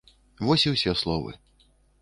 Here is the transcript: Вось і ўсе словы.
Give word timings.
Вось 0.47 0.65
і 0.69 0.73
ўсе 0.75 0.95
словы. 1.03 1.37